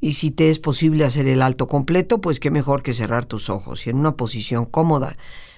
y 0.00 0.14
si 0.14 0.30
te 0.30 0.50
es 0.50 0.58
posible 0.58 1.04
hacer 1.04 1.28
el 1.28 1.42
alto 1.42 1.66
completo, 1.66 2.20
pues 2.20 2.40
qué 2.40 2.50
mejor 2.50 2.82
que 2.82 2.92
cerrar 2.92 3.26
tus 3.26 3.50
ojos 3.50 3.86
y 3.86 3.90
en 3.90 3.98
una 3.98 4.16
posición 4.16 4.64
cómoda, 4.64 5.16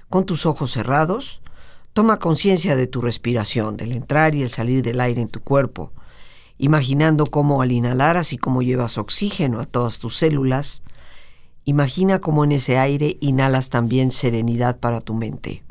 con 0.09 0.27
tus 0.27 0.45
ojos 0.45 0.73
cerrados, 0.73 1.43
Toma 1.93 2.19
conciencia 2.19 2.77
de 2.77 2.87
tu 2.87 3.01
respiración, 3.01 3.77
del 3.77 3.93
entrar 3.93 4.35
y 4.35 4.43
el 4.43 4.49
salir 4.49 4.83
del 4.83 5.01
aire 5.01 5.23
en 5.23 5.29
tu 5.29 5.41
cuerpo, 5.41 5.93
imaginando 6.57 7.27
cómo 7.27 7.63
al 7.63 7.73
inhalar, 7.73 8.17
así 8.17 8.39
como 8.39 8.63
llevas 8.63 8.97
oxígeno 8.97 9.61
a 9.61 9.65
todas 9.65 9.99
tus 9.99 10.17
células, 10.17 10.83
imagina 11.65 12.21
cómo 12.21 12.45
en 12.45 12.53
ese 12.53 12.79
aire 12.79 13.17
inhalas 13.21 13.71
también 13.71 14.13
serenidad 14.13 14.79
para 14.79 15.01
tu 15.01 15.15
mente. 15.15 15.65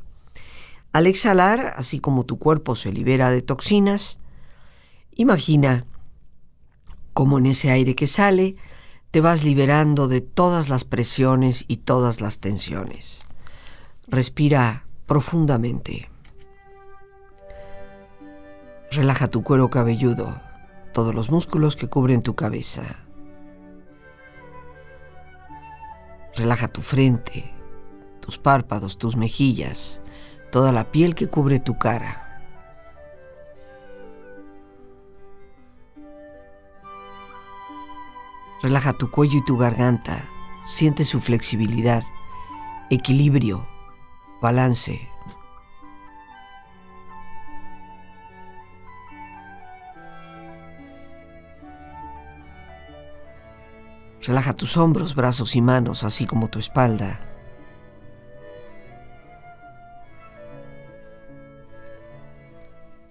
Al 0.91 1.07
exhalar, 1.07 1.73
así 1.77 1.99
como 1.99 2.25
tu 2.25 2.37
cuerpo 2.37 2.75
se 2.75 2.91
libera 2.91 3.29
de 3.29 3.41
toxinas, 3.41 4.19
imagina 5.13 5.85
cómo 7.13 7.37
en 7.37 7.45
ese 7.45 7.71
aire 7.71 7.95
que 7.95 8.07
sale 8.07 8.55
te 9.11 9.21
vas 9.21 9.43
liberando 9.43 10.07
de 10.07 10.21
todas 10.21 10.67
las 10.69 10.83
presiones 10.83 11.65
y 11.67 11.77
todas 11.77 12.21
las 12.21 12.39
tensiones. 12.39 13.25
Respira 14.07 14.85
profundamente. 15.09 16.07
Relaja 18.91 19.27
tu 19.27 19.43
cuero 19.43 19.71
cabelludo, 19.71 20.39
todos 20.93 21.15
los 21.15 21.31
músculos 21.31 21.75
que 21.75 21.87
cubren 21.87 22.21
tu 22.21 22.35
cabeza. 22.35 22.83
Relaja 26.35 26.67
tu 26.67 26.81
frente, 26.81 27.51
tus 28.21 28.37
párpados, 28.37 28.99
tus 28.99 29.17
mejillas, 29.17 30.03
toda 30.51 30.71
la 30.71 30.91
piel 30.91 31.15
que 31.15 31.25
cubre 31.25 31.59
tu 31.59 31.79
cara. 31.79 32.27
Relaja 38.61 38.93
tu 38.93 39.09
cuello 39.09 39.39
y 39.39 39.43
tu 39.43 39.57
garganta. 39.57 40.29
Siente 40.63 41.03
su 41.03 41.19
flexibilidad, 41.19 42.03
equilibrio, 42.91 43.65
balance. 44.41 45.07
Relaja 54.21 54.53
tus 54.53 54.77
hombros, 54.77 55.15
brazos 55.15 55.55
y 55.55 55.61
manos, 55.61 56.03
así 56.03 56.25
como 56.25 56.49
tu 56.49 56.59
espalda. 56.59 57.19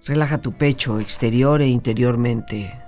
Relaja 0.05 0.39
tu 0.39 0.53
pecho 0.53 1.01
exterior 1.01 1.61
e 1.61 1.67
interiormente. 1.67 2.88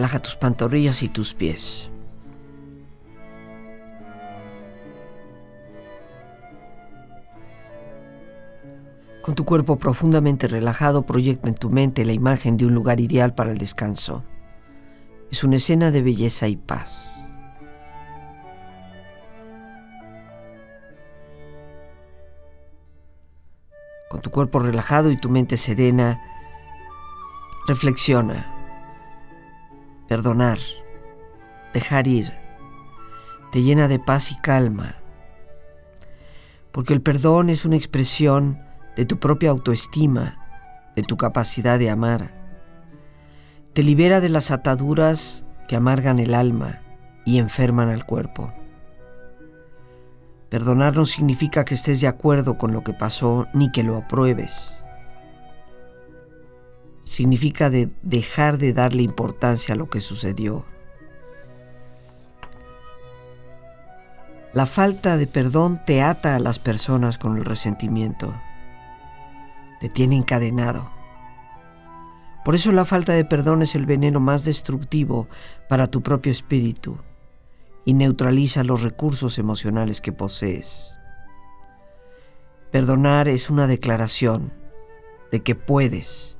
Relaja 0.00 0.18
tus 0.18 0.34
pantorrillas 0.34 1.02
y 1.02 1.10
tus 1.10 1.34
pies. 1.34 1.90
Con 9.20 9.34
tu 9.34 9.44
cuerpo 9.44 9.76
profundamente 9.76 10.48
relajado, 10.48 11.02
proyecta 11.04 11.50
en 11.50 11.54
tu 11.54 11.68
mente 11.68 12.06
la 12.06 12.14
imagen 12.14 12.56
de 12.56 12.64
un 12.64 12.72
lugar 12.72 12.98
ideal 12.98 13.34
para 13.34 13.52
el 13.52 13.58
descanso. 13.58 14.24
Es 15.30 15.44
una 15.44 15.56
escena 15.56 15.90
de 15.90 16.00
belleza 16.00 16.48
y 16.48 16.56
paz. 16.56 17.22
Con 24.08 24.22
tu 24.22 24.30
cuerpo 24.30 24.60
relajado 24.60 25.10
y 25.10 25.18
tu 25.18 25.28
mente 25.28 25.58
serena, 25.58 26.18
reflexiona. 27.68 28.59
Perdonar, 30.10 30.58
dejar 31.72 32.06
ir, 32.06 32.34
te 33.50 33.62
llena 33.62 33.88
de 33.88 33.98
paz 33.98 34.30
y 34.30 34.36
calma, 34.42 34.96
porque 36.70 36.92
el 36.92 37.00
perdón 37.00 37.48
es 37.48 37.64
una 37.64 37.76
expresión 37.76 38.60
de 38.94 39.06
tu 39.06 39.18
propia 39.18 39.48
autoestima, 39.48 40.92
de 40.94 41.02
tu 41.02 41.16
capacidad 41.16 41.78
de 41.78 41.88
amar 41.88 42.40
te 43.72 43.84
libera 43.84 44.20
de 44.20 44.28
las 44.28 44.50
ataduras 44.50 45.46
que 45.68 45.76
amargan 45.76 46.18
el 46.18 46.34
alma 46.34 46.80
y 47.24 47.38
enferman 47.38 47.88
al 47.88 48.04
cuerpo. 48.04 48.52
Perdonar 50.48 50.96
no 50.96 51.06
significa 51.06 51.64
que 51.64 51.74
estés 51.74 52.00
de 52.00 52.08
acuerdo 52.08 52.58
con 52.58 52.72
lo 52.72 52.82
que 52.82 52.92
pasó 52.92 53.46
ni 53.54 53.70
que 53.70 53.84
lo 53.84 53.96
apruebes. 53.96 54.82
Significa 57.02 57.70
de 57.70 57.90
dejar 58.02 58.58
de 58.58 58.72
darle 58.72 59.02
importancia 59.02 59.74
a 59.74 59.76
lo 59.76 59.88
que 59.88 60.00
sucedió. 60.00 60.64
La 64.52 64.66
falta 64.66 65.16
de 65.16 65.28
perdón 65.28 65.80
te 65.86 66.02
ata 66.02 66.34
a 66.34 66.40
las 66.40 66.58
personas 66.58 67.18
con 67.18 67.36
el 67.36 67.44
resentimiento. 67.44 68.34
Te 69.80 69.88
tiene 69.88 70.16
encadenado. 70.16 70.90
Por 72.44 72.56
eso 72.56 72.72
la 72.72 72.84
falta 72.84 73.12
de 73.12 73.24
perdón 73.24 73.62
es 73.62 73.76
el 73.76 73.86
veneno 73.86 74.18
más 74.18 74.44
destructivo 74.44 75.28
para 75.68 75.86
tu 75.86 76.02
propio 76.02 76.32
espíritu 76.32 76.98
y 77.84 77.94
neutraliza 77.94 78.64
los 78.64 78.82
recursos 78.82 79.38
emocionales 79.38 80.00
que 80.00 80.10
posees. 80.10 80.98
Perdonar 82.72 83.28
es 83.28 83.50
una 83.50 83.68
declaración 83.68 84.52
de 85.30 85.44
que 85.44 85.54
puedes 85.54 86.39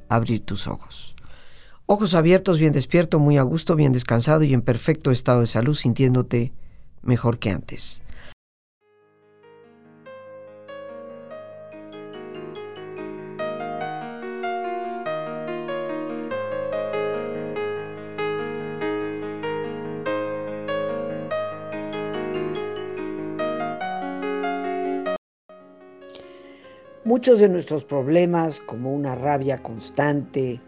abrir 0.15 0.45
tus 0.45 0.67
ojos. 0.67 1.15
Ojos 1.85 2.13
abiertos, 2.13 2.57
bien 2.57 2.73
despierto, 2.73 3.19
muy 3.19 3.37
a 3.37 3.41
gusto, 3.41 3.75
bien 3.75 3.91
descansado 3.91 4.43
y 4.43 4.53
en 4.53 4.61
perfecto 4.61 5.11
estado 5.11 5.41
de 5.41 5.47
salud, 5.47 5.73
sintiéndote 5.73 6.53
mejor 7.01 7.39
que 7.39 7.49
antes. 7.49 8.00
Muchos 27.11 27.41
de 27.41 27.49
nuestros 27.49 27.83
problemas, 27.83 28.61
como 28.61 28.95
una 28.95 29.15
rabia 29.15 29.61
constante, 29.61 30.61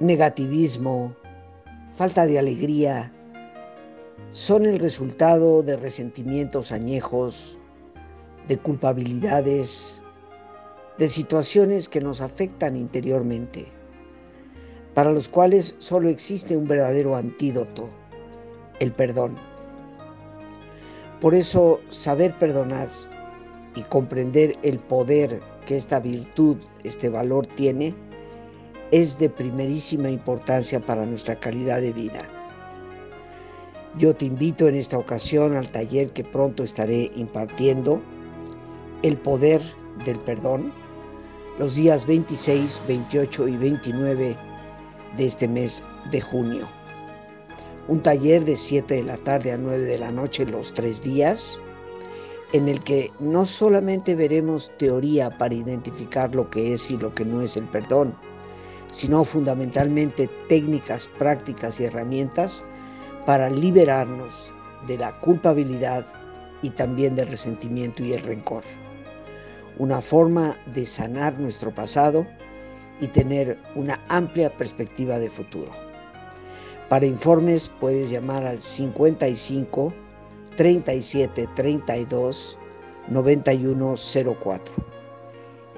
negativismo, 0.00 1.14
falta 1.96 2.26
de 2.26 2.38
alegría, 2.38 3.10
son 4.28 4.66
el 4.66 4.78
resultado 4.78 5.62
de 5.62 5.78
resentimientos 5.78 6.72
añejos, 6.72 7.56
de 8.48 8.58
culpabilidades, 8.58 10.04
de 10.98 11.08
situaciones 11.08 11.88
que 11.88 12.02
nos 12.02 12.20
afectan 12.20 12.76
interiormente, 12.76 13.64
para 14.92 15.10
los 15.10 15.30
cuales 15.30 15.74
solo 15.78 16.10
existe 16.10 16.54
un 16.54 16.68
verdadero 16.68 17.16
antídoto, 17.16 17.88
el 18.78 18.92
perdón. 18.92 19.38
Por 21.18 21.34
eso, 21.34 21.80
saber 21.88 22.38
perdonar 22.38 22.90
y 23.74 23.82
comprender 23.82 24.56
el 24.62 24.78
poder 24.78 25.40
que 25.66 25.76
esta 25.76 26.00
virtud, 26.00 26.56
este 26.84 27.08
valor 27.08 27.46
tiene, 27.46 27.94
es 28.90 29.18
de 29.18 29.28
primerísima 29.28 30.10
importancia 30.10 30.80
para 30.80 31.06
nuestra 31.06 31.36
calidad 31.36 31.80
de 31.80 31.92
vida. 31.92 32.26
Yo 33.98 34.14
te 34.14 34.24
invito 34.24 34.68
en 34.68 34.76
esta 34.76 34.98
ocasión 34.98 35.56
al 35.56 35.70
taller 35.70 36.10
que 36.10 36.24
pronto 36.24 36.62
estaré 36.62 37.10
impartiendo, 37.16 38.00
El 39.02 39.16
poder 39.16 39.62
del 40.04 40.18
perdón, 40.18 40.72
los 41.58 41.74
días 41.74 42.06
26, 42.06 42.82
28 42.86 43.48
y 43.48 43.56
29 43.56 44.36
de 45.16 45.24
este 45.24 45.48
mes 45.48 45.82
de 46.10 46.20
junio. 46.20 46.68
Un 47.88 48.00
taller 48.02 48.44
de 48.44 48.56
7 48.56 48.94
de 48.94 49.02
la 49.02 49.16
tarde 49.16 49.52
a 49.52 49.56
9 49.56 49.84
de 49.84 49.98
la 49.98 50.12
noche 50.12 50.46
los 50.46 50.72
tres 50.72 51.02
días, 51.02 51.58
en 52.52 52.68
el 52.68 52.80
que 52.80 53.12
no 53.20 53.44
solamente 53.44 54.14
veremos 54.14 54.72
teoría 54.76 55.30
para 55.30 55.54
identificar 55.54 56.34
lo 56.34 56.50
que 56.50 56.72
es 56.72 56.90
y 56.90 56.96
lo 56.96 57.14
que 57.14 57.24
no 57.24 57.42
es 57.42 57.56
el 57.56 57.64
perdón, 57.64 58.14
sino 58.90 59.22
fundamentalmente 59.24 60.28
técnicas, 60.48 61.08
prácticas 61.18 61.78
y 61.78 61.84
herramientas 61.84 62.64
para 63.24 63.48
liberarnos 63.48 64.52
de 64.88 64.98
la 64.98 65.18
culpabilidad 65.20 66.04
y 66.62 66.70
también 66.70 67.14
del 67.14 67.28
resentimiento 67.28 68.02
y 68.02 68.14
el 68.14 68.22
rencor. 68.22 68.64
Una 69.78 70.00
forma 70.00 70.56
de 70.74 70.84
sanar 70.84 71.38
nuestro 71.38 71.72
pasado 71.72 72.26
y 73.00 73.06
tener 73.06 73.58
una 73.76 74.00
amplia 74.08 74.54
perspectiva 74.56 75.18
de 75.18 75.30
futuro. 75.30 75.70
Para 76.88 77.06
informes 77.06 77.70
puedes 77.80 78.10
llamar 78.10 78.44
al 78.44 78.58
55 78.58 79.94
37 80.56 81.48
32 81.54 82.58
9104. 83.08 84.74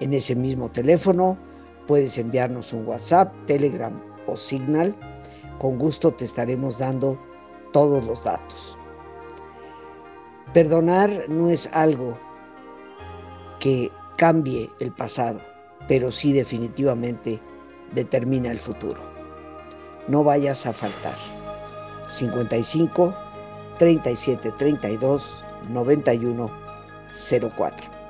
En 0.01 0.13
ese 0.13 0.35
mismo 0.35 0.71
teléfono 0.71 1.39
puedes 1.87 2.19
enviarnos 2.19 2.73
un 2.73 2.87
WhatsApp, 2.87 3.33
Telegram 3.47 3.93
o 4.27 4.37
Signal. 4.37 4.95
Con 5.59 5.79
gusto 5.79 6.13
te 6.13 6.25
estaremos 6.25 6.79
dando 6.79 7.19
todos 7.73 8.05
los 8.05 8.23
datos. 8.25 8.79
Perdonar 10.53 11.27
no 11.29 11.49
es 11.49 11.69
algo 11.73 12.19
que 13.59 13.91
cambie 14.17 14.69
el 14.81 14.93
pasado, 14.93 15.41
pero 15.89 16.11
sí 16.11 16.33
definitivamente 16.33 17.41
determina 17.95 18.51
el 18.51 18.59
futuro. 18.59 19.01
No 20.09 20.25
vayas 20.25 20.67
a 20.67 20.73
faltar. 20.73 21.17
55 22.09 23.15
37 23.79 24.53
32 24.53 25.45
91 25.69 26.51
04. 27.57 28.03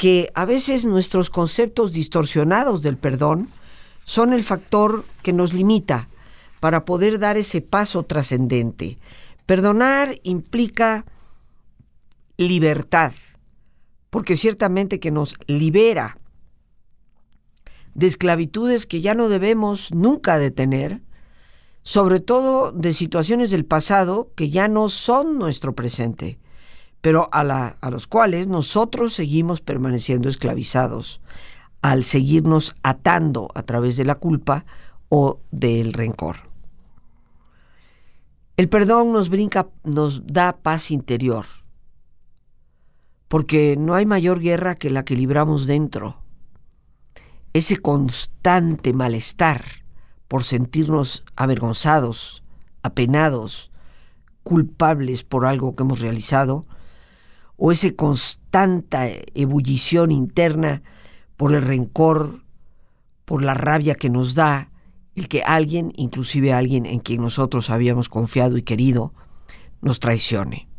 que 0.00 0.32
a 0.34 0.46
veces 0.46 0.86
nuestros 0.86 1.28
conceptos 1.28 1.92
distorsionados 1.92 2.80
del 2.80 2.96
perdón 2.96 3.48
son 4.06 4.32
el 4.32 4.42
factor 4.42 5.04
que 5.22 5.34
nos 5.34 5.52
limita 5.52 6.08
para 6.58 6.86
poder 6.86 7.18
dar 7.18 7.36
ese 7.36 7.60
paso 7.60 8.02
trascendente. 8.04 8.96
Perdonar 9.44 10.18
implica 10.22 11.04
libertad, 12.40 13.12
porque 14.10 14.36
ciertamente 14.36 14.98
que 14.98 15.10
nos 15.10 15.36
libera 15.46 16.18
de 17.94 18.06
esclavitudes 18.06 18.86
que 18.86 19.00
ya 19.00 19.14
no 19.14 19.28
debemos 19.28 19.94
nunca 19.94 20.38
detener, 20.38 21.02
sobre 21.82 22.20
todo 22.20 22.72
de 22.72 22.92
situaciones 22.92 23.50
del 23.50 23.64
pasado 23.64 24.32
que 24.34 24.50
ya 24.50 24.68
no 24.68 24.88
son 24.88 25.38
nuestro 25.38 25.74
presente 25.74 26.38
pero 27.00 27.28
a, 27.32 27.90
los 27.90 28.06
cuales 28.06 28.46
nosotros 28.46 29.14
seguimos 29.14 29.60
permaneciendo 29.60 30.28
esclavizados 30.28 31.20
al 31.82 32.04
seguirnos 32.04 32.74
atando 32.82 33.48
a 33.54 33.62
través 33.62 33.96
de 33.96 34.04
la 34.04 34.16
culpa 34.16 34.66
o 35.08 35.40
del 35.50 35.94
rencor. 35.94 36.50
El 38.58 38.68
perdón 38.68 39.12
nos 39.12 39.30
brinca, 39.30 39.68
nos 39.82 40.26
da 40.26 40.58
paz 40.58 40.90
interior, 40.90 41.46
porque 43.30 43.76
no 43.78 43.94
hay 43.94 44.06
mayor 44.06 44.40
guerra 44.40 44.74
que 44.74 44.90
la 44.90 45.04
que 45.04 45.14
libramos 45.14 45.68
dentro. 45.68 46.20
Ese 47.52 47.76
constante 47.76 48.92
malestar 48.92 49.62
por 50.26 50.42
sentirnos 50.42 51.22
avergonzados, 51.36 52.42
apenados, 52.82 53.70
culpables 54.42 55.22
por 55.22 55.46
algo 55.46 55.76
que 55.76 55.84
hemos 55.84 56.00
realizado, 56.00 56.66
o 57.56 57.70
esa 57.70 57.92
constante 57.92 59.26
ebullición 59.40 60.10
interna 60.10 60.82
por 61.36 61.54
el 61.54 61.62
rencor, 61.62 62.42
por 63.24 63.44
la 63.44 63.54
rabia 63.54 63.94
que 63.94 64.10
nos 64.10 64.34
da 64.34 64.72
el 65.14 65.28
que 65.28 65.42
alguien, 65.42 65.92
inclusive 65.94 66.52
alguien 66.52 66.84
en 66.84 66.98
quien 66.98 67.20
nosotros 67.20 67.70
habíamos 67.70 68.08
confiado 68.08 68.56
y 68.56 68.62
querido, 68.62 69.14
nos 69.82 70.00
traicione. 70.00 70.69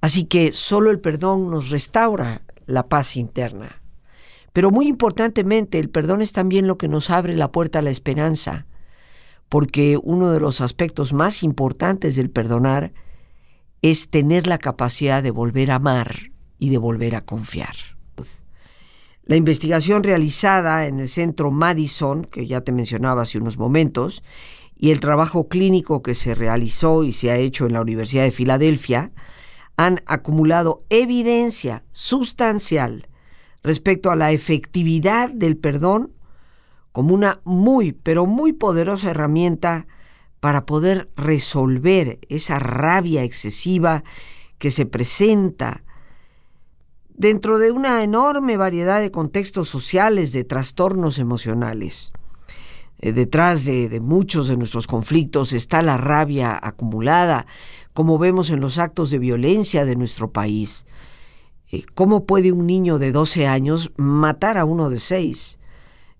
Así 0.00 0.24
que 0.24 0.52
solo 0.52 0.90
el 0.90 1.00
perdón 1.00 1.50
nos 1.50 1.70
restaura 1.70 2.42
la 2.66 2.88
paz 2.88 3.16
interna. 3.16 3.82
Pero 4.52 4.70
muy 4.70 4.88
importantemente, 4.88 5.78
el 5.78 5.90
perdón 5.90 6.22
es 6.22 6.32
también 6.32 6.66
lo 6.66 6.78
que 6.78 6.88
nos 6.88 7.10
abre 7.10 7.36
la 7.36 7.52
puerta 7.52 7.80
a 7.80 7.82
la 7.82 7.90
esperanza, 7.90 8.66
porque 9.48 9.98
uno 10.02 10.30
de 10.30 10.40
los 10.40 10.60
aspectos 10.60 11.12
más 11.12 11.42
importantes 11.42 12.16
del 12.16 12.30
perdonar 12.30 12.92
es 13.82 14.10
tener 14.10 14.46
la 14.46 14.58
capacidad 14.58 15.22
de 15.22 15.30
volver 15.30 15.70
a 15.70 15.76
amar 15.76 16.16
y 16.58 16.70
de 16.70 16.78
volver 16.78 17.14
a 17.16 17.24
confiar. 17.24 17.74
La 19.24 19.36
investigación 19.36 20.02
realizada 20.04 20.86
en 20.86 21.00
el 21.00 21.08
centro 21.08 21.50
Madison, 21.50 22.24
que 22.24 22.46
ya 22.46 22.62
te 22.62 22.72
mencionaba 22.72 23.22
hace 23.22 23.38
unos 23.38 23.58
momentos, 23.58 24.22
y 24.74 24.90
el 24.90 25.00
trabajo 25.00 25.48
clínico 25.48 26.02
que 26.02 26.14
se 26.14 26.34
realizó 26.34 27.04
y 27.04 27.12
se 27.12 27.30
ha 27.30 27.36
hecho 27.36 27.66
en 27.66 27.74
la 27.74 27.82
Universidad 27.82 28.22
de 28.22 28.30
Filadelfia, 28.30 29.12
han 29.78 30.00
acumulado 30.06 30.80
evidencia 30.90 31.84
sustancial 31.92 33.06
respecto 33.62 34.10
a 34.10 34.16
la 34.16 34.32
efectividad 34.32 35.30
del 35.30 35.56
perdón 35.56 36.12
como 36.90 37.14
una 37.14 37.40
muy, 37.44 37.92
pero 37.92 38.26
muy 38.26 38.52
poderosa 38.52 39.12
herramienta 39.12 39.86
para 40.40 40.66
poder 40.66 41.08
resolver 41.16 42.18
esa 42.28 42.58
rabia 42.58 43.22
excesiva 43.22 44.02
que 44.58 44.72
se 44.72 44.84
presenta 44.84 45.84
dentro 47.10 47.58
de 47.58 47.70
una 47.70 48.02
enorme 48.02 48.56
variedad 48.56 49.00
de 49.00 49.12
contextos 49.12 49.68
sociales, 49.68 50.32
de 50.32 50.42
trastornos 50.42 51.20
emocionales. 51.20 52.12
Eh, 53.00 53.12
detrás 53.12 53.64
de, 53.64 54.00
muchos 54.00 54.48
de 54.48 54.56
nuestros 54.56 54.86
conflictos 54.86 55.52
está 55.52 55.82
la 55.82 55.96
rabia 55.96 56.58
acumulada, 56.60 57.46
como 57.92 58.18
vemos 58.18 58.50
en 58.50 58.60
los 58.60 58.78
actos 58.78 59.10
de 59.10 59.18
violencia 59.18 59.84
de 59.84 59.96
nuestro 59.96 60.32
país. 60.32 60.86
Eh, 61.70 61.84
¿Cómo 61.94 62.26
puede 62.26 62.50
un 62.50 62.66
niño 62.66 62.98
de 62.98 63.12
12 63.12 63.46
años 63.46 63.92
matar 63.96 64.58
a 64.58 64.64
uno 64.64 64.90
de 64.90 64.98
6? 64.98 65.58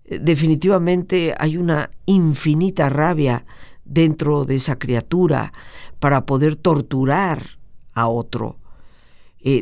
Eh, 0.05 0.19
definitivamente 0.19 1.35
hay 1.37 1.57
una 1.57 1.91
infinita 2.05 2.89
rabia 2.89 3.45
dentro 3.83 4.45
de 4.45 4.55
esa 4.55 4.77
criatura 4.77 5.51
para 5.99 6.25
poder 6.25 6.55
torturar 6.55 7.59
a 7.93 8.07
otro. 8.07 8.57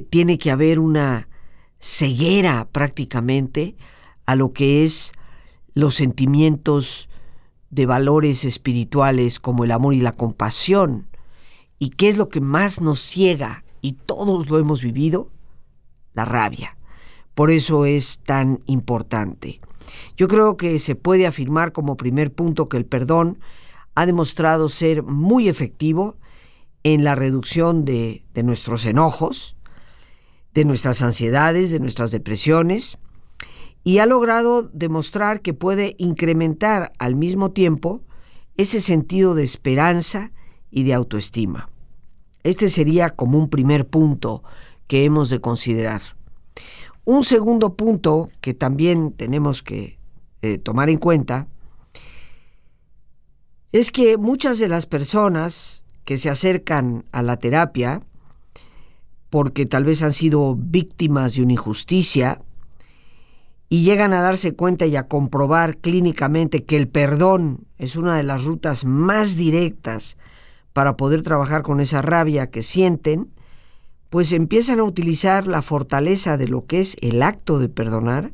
Tiene 0.09 0.39
que 0.39 0.49
haber 0.49 0.79
una 0.79 1.29
ceguera 1.79 2.67
prácticamente 2.71 3.75
a 4.25 4.35
lo 4.35 4.51
que 4.51 4.83
es 4.83 5.13
los 5.77 5.93
sentimientos 5.93 7.07
de 7.69 7.85
valores 7.85 8.45
espirituales 8.45 9.39
como 9.39 9.63
el 9.63 9.71
amor 9.71 9.93
y 9.93 10.01
la 10.01 10.11
compasión. 10.11 11.07
¿Y 11.77 11.91
qué 11.91 12.09
es 12.09 12.17
lo 12.17 12.29
que 12.29 12.41
más 12.41 12.81
nos 12.81 12.99
ciega? 12.99 13.63
Y 13.81 13.93
todos 13.93 14.49
lo 14.49 14.57
hemos 14.57 14.81
vivido, 14.81 15.29
la 16.13 16.25
rabia. 16.25 16.77
Por 17.35 17.51
eso 17.51 17.85
es 17.85 18.19
tan 18.25 18.63
importante. 18.65 19.61
Yo 20.15 20.27
creo 20.27 20.57
que 20.57 20.79
se 20.79 20.95
puede 20.95 21.27
afirmar 21.27 21.73
como 21.73 21.95
primer 21.95 22.33
punto 22.33 22.69
que 22.69 22.77
el 22.77 22.85
perdón 22.85 23.37
ha 23.93 24.07
demostrado 24.07 24.69
ser 24.69 25.03
muy 25.03 25.47
efectivo 25.47 26.17
en 26.81 27.03
la 27.03 27.13
reducción 27.13 27.85
de, 27.85 28.23
nuestros 28.43 28.83
enojos, 28.85 29.55
de 30.55 30.65
nuestras 30.65 31.03
ansiedades, 31.03 31.69
de 31.69 31.79
nuestras 31.79 32.09
depresiones, 32.09 32.97
y 33.87 33.99
ha 33.99 34.05
logrado 34.05 34.63
demostrar 34.63 35.39
que 35.39 35.53
puede 35.53 35.95
incrementar 35.97 36.91
al 36.99 37.15
mismo 37.15 37.51
tiempo 37.51 38.03
ese 38.57 38.81
sentido 38.81 39.33
de 39.33 39.43
esperanza 39.43 40.33
y 40.69 40.83
de 40.83 40.93
autoestima. 40.93 41.69
Este 42.43 42.67
sería 42.67 43.11
como 43.11 43.37
un 43.37 43.49
primer 43.49 43.87
punto 43.87 44.43
que 44.87 45.05
hemos 45.05 45.29
de 45.29 45.39
considerar. 45.39 46.01
Un 47.05 47.23
segundo 47.23 47.75
punto 47.75 48.27
que 48.41 48.53
también 48.53 49.13
tenemos 49.13 49.63
que 49.63 49.97
eh, 50.41 50.57
tomar 50.57 50.89
en 50.89 50.97
cuenta 50.97 51.47
es 53.71 53.89
que 53.89 54.17
muchas 54.17 54.59
de 54.59 54.67
las 54.67 54.85
personas 54.85 55.85
que 56.03 56.17
se 56.17 56.29
acercan 56.29 57.05
a 57.13 57.21
la 57.21 57.37
terapia 57.37 58.01
porque 59.29 59.65
tal 59.65 59.85
vez 59.85 60.03
han 60.03 60.11
sido 60.11 60.57
víctimas 60.57 61.35
de 61.35 61.43
una 61.43 61.53
injusticia 61.53 62.41
y 63.69 63.83
llegan 63.83 64.13
a 64.13 64.21
darse 64.21 64.53
cuenta 64.55 64.85
y 64.85 64.95
a 64.95 65.07
comprobar 65.07 65.77
clínicamente 65.77 66.63
que 66.63 66.77
el 66.77 66.87
perdón 66.87 67.67
es 67.77 67.95
una 67.95 68.15
de 68.15 68.23
las 68.23 68.43
rutas 68.45 68.85
más 68.85 69.35
directas 69.35 70.17
para 70.73 70.95
poder 70.95 71.21
trabajar 71.21 71.63
con 71.63 71.79
esa 71.79 72.01
rabia 72.01 72.49
que 72.49 72.61
sienten, 72.61 73.33
pues 74.09 74.31
empiezan 74.31 74.79
a 74.79 74.83
utilizar 74.83 75.47
la 75.47 75.61
fortaleza 75.61 76.37
de 76.37 76.47
lo 76.47 76.65
que 76.65 76.79
es 76.79 76.95
el 77.01 77.21
acto 77.21 77.59
de 77.59 77.67
perdonar 77.67 78.31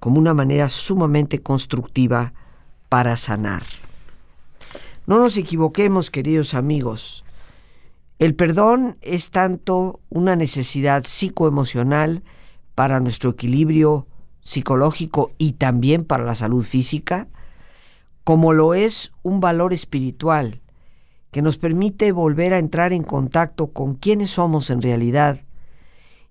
como 0.00 0.18
una 0.18 0.34
manera 0.34 0.68
sumamente 0.68 1.38
constructiva 1.38 2.34
para 2.88 3.16
sanar. 3.16 3.62
No 5.06 5.18
nos 5.18 5.36
equivoquemos, 5.38 6.10
queridos 6.10 6.52
amigos. 6.52 7.24
El 8.18 8.34
perdón 8.34 8.98
es 9.00 9.30
tanto 9.30 10.00
una 10.10 10.36
necesidad 10.36 11.04
psicoemocional 11.04 12.22
para 12.74 13.00
nuestro 13.00 13.30
equilibrio 13.30 14.06
psicológico 14.48 15.30
y 15.36 15.52
también 15.52 16.04
para 16.04 16.24
la 16.24 16.34
salud 16.34 16.64
física, 16.64 17.28
como 18.24 18.54
lo 18.54 18.72
es 18.72 19.12
un 19.22 19.40
valor 19.40 19.74
espiritual 19.74 20.62
que 21.30 21.42
nos 21.42 21.58
permite 21.58 22.12
volver 22.12 22.54
a 22.54 22.58
entrar 22.58 22.94
en 22.94 23.02
contacto 23.02 23.74
con 23.74 23.94
quienes 23.94 24.30
somos 24.30 24.70
en 24.70 24.80
realidad 24.80 25.42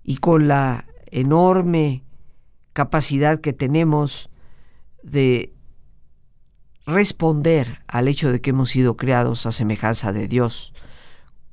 y 0.02 0.16
con 0.16 0.48
la 0.48 0.84
enorme 1.12 2.02
capacidad 2.72 3.40
que 3.40 3.52
tenemos 3.52 4.30
de 5.04 5.52
responder 6.86 7.82
al 7.86 8.08
hecho 8.08 8.32
de 8.32 8.40
que 8.40 8.50
hemos 8.50 8.70
sido 8.70 8.96
creados 8.96 9.46
a 9.46 9.52
semejanza 9.52 10.12
de 10.12 10.26
Dios, 10.26 10.74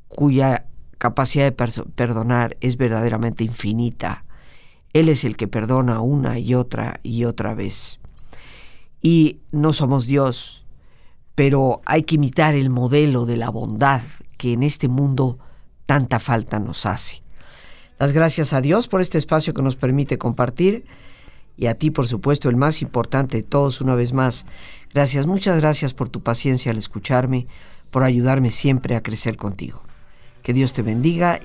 cuya 0.08 0.66
capacidad 0.98 1.46
de 1.46 1.52
perdonar 1.52 2.58
es 2.60 2.78
verdaderamente 2.78 3.44
infinita. 3.44 4.25
Él 4.96 5.10
es 5.10 5.26
el 5.26 5.36
que 5.36 5.50
perdona 5.50 6.00
una 6.00 6.40
y 6.40 6.56
otra 6.56 7.02
y 7.04 7.26
otra 7.26 7.54
vez. 7.54 8.00
Y 9.02 9.42
no 9.52 9.74
somos 9.74 10.06
Dios, 10.06 10.66
pero 11.36 11.82
hay 11.86 12.04
que 12.04 12.16
imitar 12.16 12.56
el 12.56 12.70
modelo 12.70 13.26
de 13.26 13.36
la 13.36 13.50
bondad 13.50 14.04
que 14.38 14.54
en 14.54 14.64
este 14.64 14.88
mundo 14.88 15.38
tanta 15.86 16.22
falta 16.22 16.62
nos 16.62 16.86
hace. 16.86 17.24
Las 18.00 18.14
gracias 18.14 18.54
a 18.54 18.62
Dios 18.62 18.88
por 18.88 19.02
este 19.02 19.18
espacio 19.18 19.54
que 19.54 19.62
nos 19.62 19.76
permite 19.76 20.18
compartir 20.18 20.86
y 21.58 21.66
a 21.66 21.76
ti, 21.76 21.92
por 21.92 22.08
supuesto, 22.08 22.48
el 22.48 22.56
más 22.56 22.82
importante 22.82 23.36
de 23.36 23.44
todos, 23.44 23.82
una 23.82 23.96
vez 23.96 24.14
más. 24.14 24.46
Gracias, 24.94 25.28
muchas 25.28 25.60
gracias 25.60 25.94
por 25.94 26.08
tu 26.08 26.24
paciencia 26.24 26.72
al 26.72 26.78
escucharme, 26.78 27.48
por 27.92 28.04
ayudarme 28.04 28.50
siempre 28.50 28.96
a 28.96 29.04
crecer 29.04 29.36
contigo. 29.36 29.84
Que 30.42 30.54
Dios 30.54 30.72
te 30.72 30.84
bendiga 30.84 31.42